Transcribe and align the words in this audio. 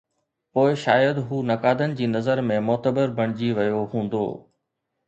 پوءِ 0.51 0.69
شايد 0.83 1.17
هو 1.27 1.37
نقادن 1.49 1.93
جي 2.01 2.09
نظر 2.17 2.43
۾ 2.53 2.57
معتبر 2.71 3.17
بڻجي 3.21 3.53
ويو 3.57 3.87
هوندو. 3.95 4.27